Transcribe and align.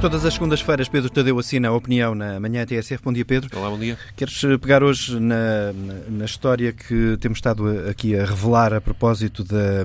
Todas 0.00 0.24
as 0.24 0.34
segundas-feiras, 0.34 0.88
Pedro 0.88 1.10
Tadeu 1.10 1.36
assina 1.40 1.70
a 1.70 1.72
opinião 1.72 2.14
na 2.14 2.38
manhã 2.38 2.64
TSF. 2.64 3.02
Bom 3.02 3.12
dia, 3.12 3.24
Pedro. 3.24 3.50
Olá, 3.58 3.68
bom 3.68 3.78
dia. 3.78 3.98
Queres 4.14 4.44
eh, 4.44 4.56
pegar 4.56 4.80
hoje 4.80 5.18
na, 5.18 5.72
na, 6.08 6.24
história 6.24 6.72
que 6.72 7.16
temos 7.20 7.38
estado 7.38 7.64
aqui 7.90 8.16
a 8.16 8.24
revelar 8.24 8.72
a 8.72 8.80
propósito 8.80 9.42
da, 9.42 9.84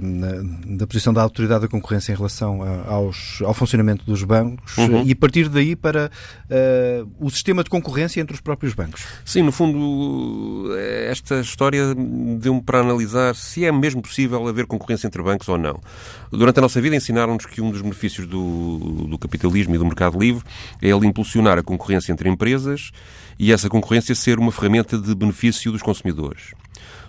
da 0.68 0.86
posição 0.86 1.12
da 1.12 1.23
Autoridade 1.23 1.62
da 1.62 1.68
Concorrência 1.68 2.13
em 2.13 2.16
relação 2.16 2.62
aos, 2.88 3.41
ao 3.41 3.55
funcionamento 3.55 4.05
dos 4.05 4.23
bancos 4.23 4.77
uhum. 4.77 5.02
e 5.04 5.16
partir 5.16 5.49
daí 5.49 5.76
para 5.76 6.12
uh, 6.45 7.09
o 7.20 7.32
sistema 7.32 7.64
de 7.64 7.71
concorrência 7.71 8.21
entre 8.21 8.36
os 8.36 8.41
próprios 8.41 8.75
bancos? 8.75 9.04
Sim, 9.25 9.41
no 9.41 9.52
fundo, 9.52 10.75
esta 11.09 11.39
história 11.39 11.95
deu-me 12.38 12.61
para 12.61 12.82
analisar 12.82 13.36
se 13.36 13.66
é 13.66 13.71
mesmo 13.71 14.00
possível 14.04 14.48
haver 14.48 14.68
concorrência 14.68 15.07
entre 15.07 15.23
bancos 15.23 15.50
ou 15.50 15.57
não. 15.57 15.82
Durante 16.31 16.59
a 16.59 16.61
nossa 16.61 16.80
vida 16.80 16.95
ensinaram-nos 16.95 17.48
que 17.48 17.61
um 17.61 17.72
dos 17.72 17.81
benefícios 17.81 18.27
do, 18.27 19.08
do 19.08 19.17
capitalismo 19.17 19.73
e 19.73 19.77
do 19.80 19.86
mercado 19.86 20.02
mercado 20.03 20.16
livre 20.16 20.43
é 20.81 20.89
ele 20.89 21.07
impulsionar 21.07 21.57
a 21.57 21.63
concorrência 21.63 22.11
entre 22.11 22.30
empresas 22.30 22.91
e 23.39 23.52
essa 23.52 23.70
concorrência 23.70 24.13
ser 24.16 24.39
uma 24.39 24.52
ferramenta 24.52 24.98
de 24.98 25.16
benefício 25.16 25.71
dos 25.71 25.81
consumidores. 25.81 26.53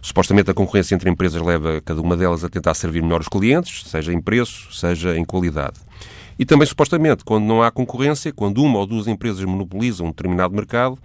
Supostamente 0.00 0.50
a 0.50 0.54
concorrência 0.54 0.94
entre 0.94 1.10
empresas 1.10 1.40
leva 1.40 1.80
cada 1.80 2.00
uma 2.00 2.16
delas 2.16 2.44
a 2.44 2.48
tentar 2.48 2.74
servir 2.74 3.02
melhor 3.02 3.20
os 3.20 3.28
clientes, 3.28 3.88
seja 3.88 4.12
em 4.12 4.20
preço, 4.20 4.72
seja 4.72 5.16
em 5.16 5.24
qualidade. 5.24 5.80
E 6.38 6.44
também, 6.44 6.66
supostamente, 6.66 7.24
quando 7.24 7.44
não 7.44 7.62
há 7.62 7.70
concorrência, 7.70 8.32
quando 8.32 8.62
uma 8.62 8.78
ou 8.78 8.86
duas 8.86 9.06
empresas 9.06 9.44
monopolizam 9.44 10.06
um 10.06 10.10
determinado 10.10 10.54
mercado, 10.54 10.98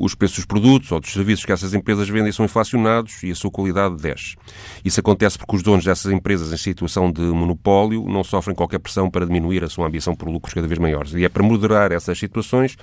os 0.00 0.14
preços 0.14 0.38
dos 0.38 0.46
produtos 0.46 0.90
ou 0.90 0.98
dos 0.98 1.12
serviços 1.12 1.44
que 1.44 1.52
essas 1.52 1.74
empresas 1.74 2.08
vendem 2.08 2.32
são 2.32 2.44
inflacionados 2.44 3.22
e 3.22 3.30
a 3.30 3.34
sua 3.34 3.50
qualidade 3.50 3.96
desce. 3.96 4.34
Isso 4.82 4.98
acontece 4.98 5.36
porque 5.38 5.56
os 5.56 5.62
donos 5.62 5.84
dessas 5.84 6.10
empresas 6.10 6.50
em 6.52 6.56
situação 6.56 7.12
de 7.12 7.20
monopólio 7.20 8.06
não 8.08 8.24
sofrem 8.24 8.56
qualquer 8.56 8.78
pressão 8.78 9.10
para 9.10 9.26
diminuir 9.26 9.62
a 9.62 9.68
sua 9.68 9.86
ambição 9.86 10.16
por 10.16 10.28
lucros 10.28 10.54
cada 10.54 10.66
vez 10.66 10.78
maiores. 10.78 11.12
E 11.12 11.22
é 11.22 11.28
para 11.28 11.42
moderar 11.42 11.92
essas 11.92 12.18
situações 12.18 12.76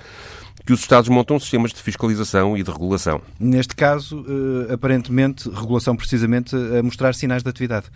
que 0.64 0.72
os 0.72 0.80
Estados 0.80 1.08
montam 1.08 1.40
sistemas 1.40 1.72
de 1.72 1.82
fiscalização 1.82 2.56
e 2.56 2.62
de 2.62 2.70
regulação. 2.70 3.20
Neste 3.40 3.74
caso, 3.74 4.24
eh, 4.68 4.74
aparentemente, 4.74 5.48
regulação 5.48 5.96
precisamente 5.96 6.54
a 6.54 6.82
mostrar 6.82 7.14
sinais 7.14 7.42
de 7.42 7.48
atividade. 7.48 7.86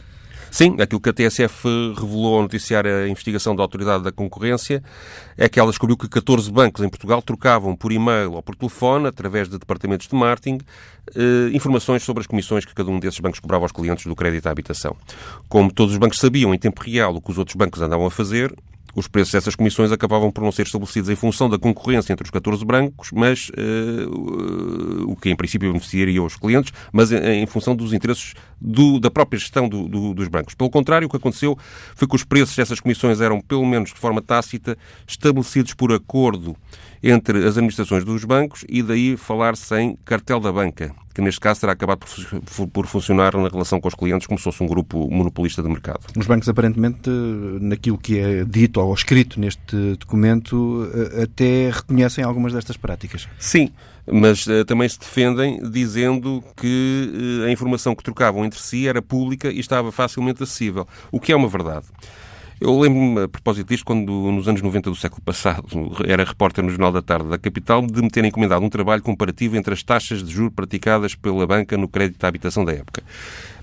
Sim, 0.52 0.76
aquilo 0.82 1.00
que 1.00 1.08
a 1.08 1.14
TSF 1.14 1.66
revelou 1.98 2.36
ao 2.36 2.42
noticiar 2.42 2.86
a 2.86 3.08
investigação 3.08 3.56
da 3.56 3.62
Autoridade 3.62 4.04
da 4.04 4.12
Concorrência 4.12 4.82
é 5.34 5.48
que 5.48 5.58
ela 5.58 5.70
descobriu 5.70 5.96
que 5.96 6.06
14 6.06 6.52
bancos 6.52 6.84
em 6.84 6.90
Portugal 6.90 7.22
trocavam 7.22 7.74
por 7.74 7.90
e-mail 7.90 8.34
ou 8.34 8.42
por 8.42 8.54
telefone, 8.54 9.06
através 9.06 9.48
de 9.48 9.58
departamentos 9.58 10.06
de 10.06 10.14
marketing, 10.14 10.58
eh, 11.16 11.48
informações 11.54 12.02
sobre 12.02 12.20
as 12.20 12.26
comissões 12.26 12.66
que 12.66 12.74
cada 12.74 12.90
um 12.90 13.00
desses 13.00 13.18
bancos 13.18 13.40
cobrava 13.40 13.64
aos 13.64 13.72
clientes 13.72 14.04
do 14.04 14.14
crédito 14.14 14.46
à 14.46 14.50
habitação. 14.50 14.94
Como 15.48 15.72
todos 15.72 15.94
os 15.94 15.98
bancos 15.98 16.18
sabiam 16.18 16.52
em 16.52 16.58
tempo 16.58 16.82
real 16.82 17.16
o 17.16 17.22
que 17.22 17.30
os 17.30 17.38
outros 17.38 17.56
bancos 17.56 17.80
andavam 17.80 18.04
a 18.04 18.10
fazer, 18.10 18.54
os 18.94 19.08
preços 19.08 19.32
dessas 19.32 19.56
comissões 19.56 19.90
acabavam 19.90 20.30
por 20.30 20.44
não 20.44 20.52
ser 20.52 20.62
estabelecidos 20.62 21.08
em 21.08 21.16
função 21.16 21.48
da 21.48 21.58
concorrência 21.58 22.12
entre 22.12 22.24
os 22.24 22.30
14 22.30 22.62
bancos, 22.64 23.10
mas 23.10 23.48
uh, 23.50 24.71
o 25.12 25.16
que 25.16 25.30
em 25.30 25.36
princípio 25.36 25.68
beneficiaria 25.68 26.22
os 26.22 26.36
clientes, 26.36 26.72
mas 26.92 27.12
em, 27.12 27.42
em 27.42 27.46
função 27.46 27.74
dos 27.76 27.92
interesses 27.92 28.34
do, 28.60 29.00
da 29.00 29.10
própria 29.10 29.38
gestão 29.38 29.68
do, 29.68 29.88
do, 29.88 30.14
dos 30.14 30.28
bancos. 30.28 30.54
Pelo 30.54 30.70
contrário, 30.70 31.06
o 31.06 31.10
que 31.10 31.16
aconteceu 31.16 31.58
foi 31.94 32.06
que 32.06 32.14
os 32.14 32.24
preços 32.24 32.56
dessas 32.56 32.80
comissões 32.80 33.20
eram, 33.20 33.40
pelo 33.40 33.66
menos 33.66 33.92
de 33.92 33.98
forma 33.98 34.22
tácita, 34.22 34.76
estabelecidos 35.06 35.74
por 35.74 35.92
acordo 35.92 36.56
entre 37.02 37.38
as 37.38 37.56
administrações 37.56 38.04
dos 38.04 38.24
bancos 38.24 38.64
e 38.68 38.82
daí 38.82 39.16
falar-se 39.16 39.76
em 39.76 39.98
cartel 40.04 40.38
da 40.38 40.52
banca, 40.52 40.94
que 41.12 41.20
neste 41.20 41.40
caso 41.40 41.60
terá 41.60 41.72
acabado 41.72 42.06
por 42.72 42.86
funcionar 42.86 43.36
na 43.36 43.48
relação 43.48 43.80
com 43.80 43.88
os 43.88 43.94
clientes 43.94 44.26
como 44.26 44.38
se 44.38 44.44
fosse 44.44 44.62
um 44.62 44.68
grupo 44.68 45.10
monopolista 45.10 45.62
de 45.62 45.68
mercado. 45.68 46.06
Os 46.16 46.26
bancos, 46.26 46.48
aparentemente, 46.48 47.10
naquilo 47.60 47.98
que 47.98 48.18
é 48.18 48.44
dito 48.44 48.80
ou 48.80 48.94
escrito 48.94 49.40
neste 49.40 49.96
documento, 49.98 50.88
eh, 50.94 51.24
até 51.24 51.70
reconhecem 51.70 52.22
algumas 52.22 52.52
destas 52.52 52.76
práticas. 52.76 53.28
Sim, 53.36 53.70
mas 54.06 54.46
uh, 54.46 54.64
também 54.64 54.88
se 54.88 54.98
defendem 54.98 55.60
dizendo 55.70 56.42
que 56.56 57.42
uh, 57.42 57.46
a 57.46 57.50
informação 57.50 57.94
que 57.94 58.02
trocavam 58.02 58.44
entre 58.44 58.60
si 58.60 58.88
era 58.88 59.00
pública 59.00 59.50
e 59.50 59.60
estava 59.60 59.92
facilmente 59.92 60.42
acessível, 60.42 60.86
o 61.10 61.20
que 61.20 61.32
é 61.32 61.36
uma 61.36 61.48
verdade. 61.48 61.86
Eu 62.64 62.78
lembro-me, 62.78 63.24
a 63.24 63.28
propósito 63.28 63.66
disto, 63.66 63.84
quando 63.84 64.08
nos 64.30 64.46
anos 64.46 64.62
90 64.62 64.88
do 64.88 64.94
século 64.94 65.20
passado 65.20 65.66
era 66.06 66.22
repórter 66.22 66.62
no 66.62 66.70
Jornal 66.70 66.92
da 66.92 67.02
Tarde 67.02 67.28
da 67.28 67.36
Capital, 67.36 67.84
de 67.84 68.00
me 68.00 68.08
ter 68.08 68.24
encomendado 68.24 68.64
um 68.64 68.70
trabalho 68.70 69.02
comparativo 69.02 69.56
entre 69.56 69.74
as 69.74 69.82
taxas 69.82 70.22
de 70.22 70.32
juros 70.32 70.54
praticadas 70.54 71.16
pela 71.16 71.44
banca 71.44 71.76
no 71.76 71.88
crédito 71.88 72.22
à 72.22 72.28
habitação 72.28 72.64
da 72.64 72.72
época. 72.72 73.02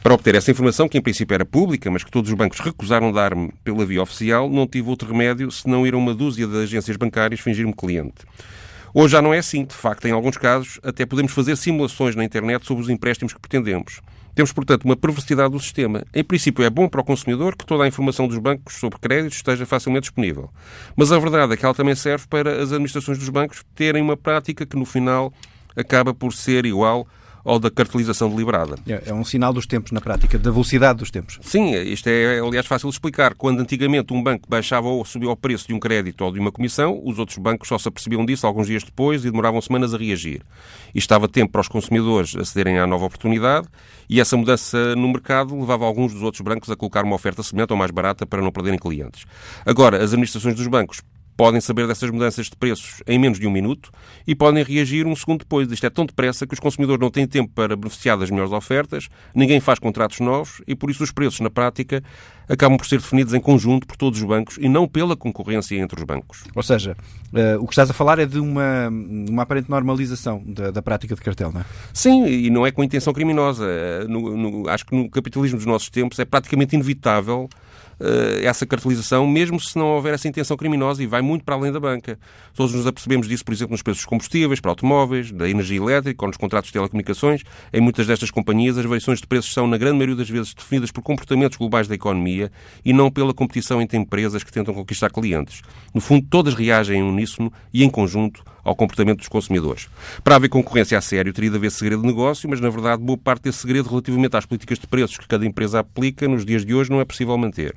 Para 0.04 0.14
obter 0.14 0.36
essa 0.36 0.52
informação, 0.52 0.90
que 0.90 0.98
em 0.98 1.02
princípio 1.02 1.34
era 1.34 1.46
pública, 1.46 1.90
mas 1.90 2.04
que 2.04 2.12
todos 2.12 2.30
os 2.30 2.36
bancos 2.36 2.60
recusaram 2.60 3.10
dar-me 3.10 3.54
pela 3.64 3.86
via 3.86 4.02
oficial, 4.04 4.50
não 4.50 4.68
tive 4.68 4.90
outro 4.90 5.10
remédio 5.10 5.50
senão 5.50 5.88
ir 5.88 5.94
a 5.94 5.98
uma 5.98 6.14
dúzia 6.14 6.46
de 6.46 6.58
agências 6.58 6.98
bancárias 6.98 7.40
fingir-me 7.40 7.74
cliente. 7.74 8.26
Hoje 8.94 9.12
já 9.12 9.22
não 9.22 9.34
é 9.34 9.40
assim. 9.40 9.66
De 9.66 9.76
facto, 9.76 10.08
em 10.08 10.12
alguns 10.12 10.38
casos, 10.38 10.80
até 10.84 11.06
podemos 11.06 11.32
fazer 11.32 11.56
simulações 11.56 12.16
na 12.16 12.24
internet 12.24 12.66
sobre 12.66 12.84
os 12.84 12.90
empréstimos 12.90 13.34
que 13.34 13.40
pretendemos. 13.40 14.02
Temos, 14.36 14.54
portanto, 14.54 14.86
uma 14.86 14.96
perversidade 14.96 15.52
do 15.52 15.60
sistema. 15.60 16.04
Em 16.14 16.24
princípio, 16.24 16.64
é 16.64 16.70
bom 16.70 16.88
para 16.88 17.02
o 17.02 17.04
consumidor 17.04 17.56
que 17.56 17.66
toda 17.66 17.84
a 17.84 17.88
informação 17.88 18.28
dos 18.28 18.38
bancos 18.38 18.76
sobre 18.76 19.00
créditos 19.00 19.38
esteja 19.38 19.66
facilmente 19.66 20.04
disponível. 20.04 20.50
Mas 20.96 21.12
a 21.12 21.20
verdade 21.20 21.54
é 21.54 21.58
que 21.58 21.66
ela 21.66 21.74
também 21.74 21.96
serve 21.96 22.26
para 22.28 22.62
as 22.62 22.72
administrações 22.72 23.18
dos 23.18 23.30
bancos 23.30 23.64
terem 23.76 24.02
uma 24.02 24.16
prática 24.16 24.66
que, 24.66 24.78
no 24.78 24.86
final, 24.86 25.34
acaba 25.76 26.14
por 26.14 26.34
ser 26.34 26.66
igual 26.66 27.08
ou 27.44 27.60
da 27.60 27.70
cartelização 27.70 28.30
deliberada. 28.30 28.76
É, 28.88 29.04
é 29.08 29.14
um 29.14 29.24
sinal 29.24 29.54
dos 29.54 29.66
tempos 29.66 29.92
na 29.92 30.02
prática, 30.02 30.38
da 30.38 30.52
velocidade 30.52 31.00
dos 31.00 31.12
tempos. 31.12 31.40
Sim, 31.42 31.74
isto 31.74 32.08
é, 32.08 32.40
aliás, 32.40 32.66
fácil 32.66 32.90
de 32.90 32.96
explicar. 32.96 33.34
Quando 33.36 33.62
antigamente 33.62 34.14
um 34.14 34.22
banco 34.22 34.48
baixava 34.50 34.88
ou 34.88 35.04
subia 35.06 35.30
o 35.30 35.36
preço 35.36 35.68
de 35.68 35.74
um 35.74 35.80
crédito 35.80 36.24
ou 36.24 36.32
de 36.32 36.40
uma 36.40 36.52
comissão, 36.52 37.02
os 37.04 37.20
outros 37.20 37.38
bancos 37.38 37.68
só 37.68 37.78
se 37.78 37.88
apercebiam 37.88 38.26
disso 38.26 38.46
alguns 38.46 38.68
dias 38.68 38.84
depois 38.84 39.24
e 39.24 39.32
demoravam 39.32 39.62
semanas 39.62 39.94
a 39.94 39.98
reagir. 39.98 40.42
E 40.94 41.00
estava 41.00 41.28
tempo 41.28 41.52
para 41.52 41.62
os 41.62 41.68
consumidores 41.68 42.36
acederem 42.36 42.80
à 42.80 42.88
nova 42.88 43.06
oportunidade 43.06 43.68
e 44.10 44.20
essa 44.20 44.36
mudança 44.36 44.96
no 44.96 45.08
mercado 45.08 45.58
levava 45.60 45.86
alguns 45.86 46.14
dos 46.14 46.24
outros 46.24 46.42
bancos 46.42 46.70
a 46.70 46.76
colocar 46.76 47.04
uma 47.04 47.16
oferta 47.16 47.44
semelhante 47.44 47.72
ou 47.72 47.78
mais 47.78 47.92
barata 47.92 48.26
para 48.26 48.42
não 48.42 48.52
perderem 48.52 48.80
clientes. 48.80 49.26
Agora, 49.66 49.98
as 49.98 50.12
administrações 50.12 50.56
dos 50.56 50.68
bancos 50.68 51.02
podem 51.40 51.62
saber 51.62 51.88
dessas 51.88 52.10
mudanças 52.12 52.48
de 52.48 52.56
preços 52.58 53.02
em 53.08 53.18
menos 53.18 53.40
de 53.40 53.48
um 53.48 53.50
minuto 53.50 53.90
e 54.28 54.36
podem 54.36 54.62
reagir 54.62 55.08
um 55.08 55.16
segundo 55.16 55.40
depois. 55.40 55.72
Isto 55.72 55.86
é 55.86 55.90
tão 55.90 56.06
depressa 56.06 56.46
que 56.46 56.54
os 56.54 56.60
consumidores 56.60 57.00
não 57.00 57.10
têm 57.10 57.26
tempo 57.26 57.50
para 57.56 57.78
beneficiar 57.78 58.18
das 58.18 58.30
melhores 58.30 58.52
ofertas, 58.52 59.08
ninguém 59.34 59.62
faz 59.62 59.80
contratos 59.80 60.20
novos 60.20 60.62
e, 60.68 60.76
por 60.76 60.92
isso, 60.92 61.02
os 61.02 61.14
preços, 61.14 61.40
na 61.40 61.50
prática, 61.50 62.04
acabam 62.50 62.78
por 62.78 62.86
ser 62.86 63.00
definidos 63.00 63.34
em 63.34 63.40
conjunto 63.40 63.88
por 63.88 63.96
todos 63.96 64.20
os 64.20 64.28
bancos 64.28 64.58
e 64.60 64.68
não 64.68 64.86
pela 64.86 65.16
concorrência 65.16 65.80
entre 65.80 65.98
os 65.98 66.04
bancos. 66.04 66.44
Ou 66.54 66.62
seja, 66.62 66.98
uh, 67.32 67.64
o 67.64 67.68
que 67.68 67.72
estás 67.72 67.90
a 67.90 67.94
falar 67.94 68.20
é 68.20 68.26
de 68.26 68.40
uma, 68.40 68.90
uma 68.90 69.44
aparente 69.44 69.70
normalização 69.70 70.44
da, 70.46 70.72
da, 70.72 70.82
prática 70.82 71.16
de 71.16 71.22
cartel, 71.22 71.54
não 71.54 71.62
é? 71.62 71.66
Sim, 71.94 72.26
e 72.26 72.50
não 72.50 72.68
é 72.68 72.72
com 72.72 72.84
intenção 72.84 73.14
criminosa. 73.14 73.66
Eh, 73.66 74.06
no, 74.10 74.36
no, 74.36 74.70
acho 74.70 74.86
que 74.86 74.94
no 74.94 75.10
capitalismo 75.10 75.56
dos 75.56 75.66
nossos 75.66 75.90
tempos 75.90 76.20
é 76.20 76.26
praticamente 76.26 76.76
inevitável 76.76 77.48
essa 78.44 78.66
cartelização, 78.66 79.28
mesmo 79.28 79.60
se 79.60 79.78
não 79.78 79.88
houver 79.88 80.14
essa 80.14 80.28
intenção 80.28 80.56
criminosa 80.56 81.04
e 81.04 81.08
vai 81.08 81.22
muito 81.22 81.44
para 81.44 81.56
além 81.56 81.72
da 81.72 81.80
banca. 81.80 82.18
Todos 82.54 82.74
nos 82.74 82.88
apercebemos 82.88 83.28
disso, 83.28 83.44
por 83.44 83.54
exemplo, 83.54 83.72
nos 83.74 83.82
preços 83.82 84.02
dos 84.02 84.06
combustíveis, 84.06 84.60
para 84.60 84.72
automóveis, 84.72 85.32
da 85.32 85.50
energia 85.50 85.78
elétrica 85.78 86.24
ou 86.24 86.28
nos 86.28 86.38
contratos 86.38 86.70
de 86.70 86.74
telecomunicações. 86.74 87.44
Em 87.74 87.82
muitas 87.82 88.08
destas 88.08 88.32
companhias, 88.32 88.78
as 88.78 88.86
variações 88.86 89.20
de 89.20 89.28
preços 89.28 89.54
são, 89.54 89.68
na 89.68 89.78
grande 89.78 89.98
maioria 89.98 90.16
das 90.16 90.30
vezes, 90.30 90.54
definidas 90.54 90.92
por 90.92 91.02
comportamentos 91.02 91.58
globais 91.58 91.88
da 91.88 91.96
economia 91.96 92.52
e 92.84 92.94
não 92.94 93.12
pela 93.12 93.34
competição 93.34 93.82
entre 93.82 93.98
empresas 93.98 94.44
que 94.44 94.52
tentam 94.52 94.74
conquistar 94.74 95.10
clientes. 95.10 95.62
No 95.94 96.02
fundo, 96.02 96.26
todas 96.30 96.54
reagem 96.54 97.00
em 97.00 97.04
uníssono 97.04 97.52
e 97.74 97.84
em 97.84 97.90
conjunto 97.90 98.44
ao 98.64 98.76
comportamento 98.76 99.20
dos 99.20 99.28
consumidores. 99.28 99.88
Para 100.24 100.36
haver 100.36 100.50
concorrência 100.50 100.98
a 100.98 101.02
sério, 101.02 101.34
teria 101.34 101.50
de 101.50 101.56
haver 101.56 101.72
segredo 101.72 102.02
de 102.02 102.08
negócio, 102.08 102.50
mas, 102.50 102.60
na 102.60 102.70
verdade, 102.70 103.02
boa 103.02 103.18
parte 103.18 103.44
desse 103.44 103.60
segredo 103.60 103.90
relativamente 103.90 104.36
às 104.36 104.46
políticas 104.46 104.78
de 104.78 104.88
preços 104.88 105.18
que 105.18 105.28
cada 105.28 105.46
empresa 105.46 105.80
aplica 105.80 106.28
nos 106.28 106.46
dias 106.46 106.66
de 106.66 106.74
hoje 106.74 106.90
não 106.90 107.00
é 107.00 107.06
possível 107.06 107.38
manter. 107.38 107.76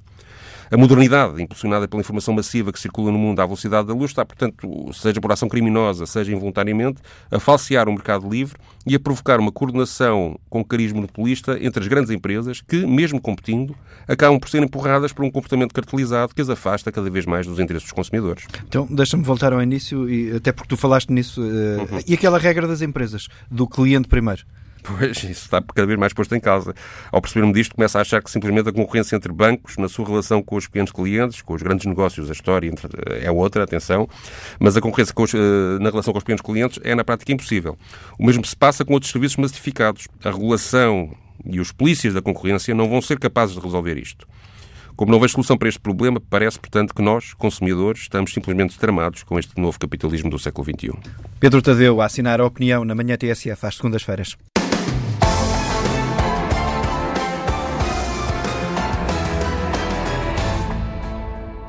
A 0.72 0.76
modernidade, 0.78 1.42
impulsionada 1.42 1.86
pela 1.86 2.00
informação 2.00 2.32
massiva 2.32 2.72
que 2.72 2.80
circula 2.80 3.12
no 3.12 3.18
mundo 3.18 3.38
à 3.40 3.44
velocidade 3.44 3.88
da 3.88 3.92
luz, 3.92 4.10
está, 4.10 4.24
portanto, 4.24 4.90
seja 4.94 5.20
por 5.20 5.30
ação 5.30 5.46
criminosa, 5.46 6.06
seja 6.06 6.32
involuntariamente, 6.32 7.02
a 7.30 7.38
falsear 7.38 7.90
o 7.90 7.92
mercado 7.92 8.26
livre 8.26 8.56
e 8.86 8.94
a 8.94 8.98
provocar 8.98 9.38
uma 9.38 9.52
coordenação 9.52 10.40
com 10.48 10.64
cariz 10.64 10.90
monopolista 10.90 11.58
entre 11.60 11.82
as 11.82 11.88
grandes 11.88 12.10
empresas 12.10 12.62
que, 12.62 12.86
mesmo 12.86 13.20
competindo, 13.20 13.76
acabam 14.08 14.40
por 14.40 14.48
ser 14.48 14.62
empurradas 14.62 15.12
por 15.12 15.26
um 15.26 15.30
comportamento 15.30 15.74
cartelizado 15.74 16.34
que 16.34 16.40
as 16.40 16.48
afasta 16.48 16.90
cada 16.90 17.10
vez 17.10 17.26
mais 17.26 17.46
dos 17.46 17.58
interesses 17.58 17.84
dos 17.84 17.92
consumidores. 17.92 18.46
Então, 18.66 18.88
deixa-me 18.90 19.22
voltar 19.22 19.52
ao 19.52 19.62
início, 19.62 20.08
e 20.08 20.36
até 20.36 20.52
porque 20.52 20.70
tu 20.70 20.78
falaste 20.78 21.10
nisso. 21.10 21.42
Uh, 21.42 21.82
uhum. 21.82 22.00
E 22.08 22.14
aquela 22.14 22.38
regra 22.38 22.66
das 22.66 22.80
empresas, 22.80 23.28
do 23.50 23.66
cliente 23.66 24.08
primeiro? 24.08 24.42
Pois, 24.82 25.16
isso 25.18 25.44
está 25.44 25.62
cada 25.62 25.86
vez 25.86 25.98
mais 25.98 26.12
posto 26.12 26.34
em 26.34 26.40
causa. 26.40 26.74
Ao 27.10 27.20
perceber-me 27.20 27.52
disto, 27.52 27.74
começa 27.74 27.98
a 27.98 28.02
achar 28.02 28.22
que 28.22 28.30
simplesmente 28.30 28.68
a 28.68 28.72
concorrência 28.72 29.14
entre 29.14 29.32
bancos, 29.32 29.76
na 29.76 29.88
sua 29.88 30.06
relação 30.06 30.42
com 30.42 30.56
os 30.56 30.66
pequenos 30.66 30.90
clientes, 30.90 31.40
com 31.40 31.54
os 31.54 31.62
grandes 31.62 31.86
negócios, 31.86 32.28
a 32.28 32.32
história 32.32 32.68
entre, 32.68 32.88
é 33.20 33.30
outra, 33.30 33.62
atenção, 33.62 34.08
mas 34.58 34.76
a 34.76 34.80
concorrência 34.80 35.14
os, 35.16 35.34
eh, 35.34 35.38
na 35.80 35.90
relação 35.90 36.12
com 36.12 36.18
os 36.18 36.24
pequenos 36.24 36.42
clientes 36.42 36.80
é, 36.82 36.94
na 36.94 37.04
prática, 37.04 37.32
impossível. 37.32 37.78
O 38.18 38.26
mesmo 38.26 38.44
se 38.44 38.56
passa 38.56 38.84
com 38.84 38.94
outros 38.94 39.12
serviços 39.12 39.36
massificados. 39.36 40.08
A 40.24 40.30
regulação 40.30 41.14
e 41.44 41.60
os 41.60 41.70
polícias 41.70 42.14
da 42.14 42.22
concorrência 42.22 42.74
não 42.74 42.88
vão 42.88 43.00
ser 43.00 43.18
capazes 43.18 43.54
de 43.54 43.62
resolver 43.62 43.96
isto. 43.96 44.26
Como 44.96 45.10
não 45.10 45.18
vejo 45.18 45.32
solução 45.32 45.56
para 45.56 45.68
este 45.68 45.80
problema, 45.80 46.20
parece, 46.20 46.58
portanto, 46.58 46.94
que 46.94 47.02
nós, 47.02 47.32
consumidores, 47.34 48.02
estamos 48.02 48.32
simplesmente 48.32 48.78
tramados 48.78 49.22
com 49.22 49.38
este 49.38 49.58
novo 49.60 49.78
capitalismo 49.78 50.30
do 50.30 50.38
século 50.38 50.64
XXI. 50.64 50.92
Pedro 51.40 51.62
Tadeu, 51.62 52.00
a 52.00 52.04
assinar 52.04 52.40
a 52.40 52.46
opinião 52.46 52.84
na 52.84 52.94
manhã 52.94 53.16
TSF 53.16 53.66
às 53.66 53.76
segundas-feiras. 53.76 54.36